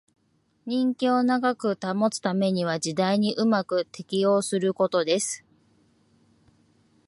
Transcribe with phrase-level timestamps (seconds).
[0.65, 5.45] 人気を長く保つためには時代にうまく適応することです